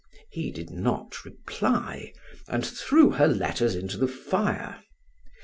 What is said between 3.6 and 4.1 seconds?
into the